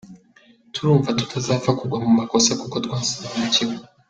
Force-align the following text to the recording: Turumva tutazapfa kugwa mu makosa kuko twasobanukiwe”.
Turumva 0.73 1.09
tutazapfa 1.19 1.71
kugwa 1.79 1.97
mu 2.05 2.11
makosa 2.19 2.51
kuko 2.61 2.75
twasobanukiwe”. 2.85 3.73